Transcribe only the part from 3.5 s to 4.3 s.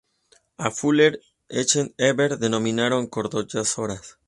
sp.